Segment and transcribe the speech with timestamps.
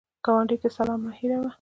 [0.25, 1.49] ګاونډي ته سلام مه هېروه